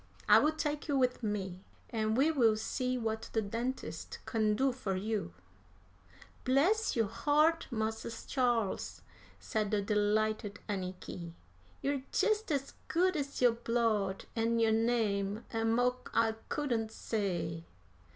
I 0.27 0.39
will 0.39 0.53
take 0.53 0.87
you 0.87 0.97
with 0.97 1.21
me, 1.21 1.63
and 1.91 2.17
we 2.17 2.31
will 2.31 2.57
see 2.57 2.97
what 2.97 3.29
the 3.33 3.41
dentist 3.43 4.17
can 4.25 4.55
do 4.55 4.71
for 4.71 4.95
you." 4.95 5.31
"Bless 6.43 6.95
yo' 6.95 7.05
heart, 7.05 7.67
Mars' 7.69 8.25
Charles!" 8.25 9.03
said 9.39 9.69
the 9.69 9.79
delighted 9.83 10.57
Anniky; 10.67 11.33
"you're 11.83 12.01
jest 12.11 12.51
as 12.51 12.73
good 12.87 13.15
as 13.15 13.43
yo' 13.43 13.51
blood 13.51 14.25
and 14.35 14.59
yo' 14.59 14.71
name, 14.71 15.45
and 15.51 15.75
mo' 15.75 15.97
I 16.15 16.33
couldn't 16.49 16.91
say." 16.91 17.65